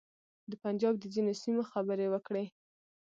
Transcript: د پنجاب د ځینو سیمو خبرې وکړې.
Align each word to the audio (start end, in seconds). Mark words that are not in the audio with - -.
د 0.49 0.51
پنجاب 0.63 0.93
د 0.99 1.05
ځینو 1.13 1.31
سیمو 1.41 1.63
خبرې 1.71 2.07
وکړې. 2.09 2.45